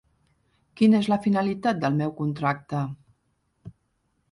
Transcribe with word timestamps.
Quina 0.79 1.01
és 1.05 1.09
la 1.13 1.17
finalitat 1.25 1.83
del 1.85 1.99
meu 2.01 2.15
contracte? 2.23 2.83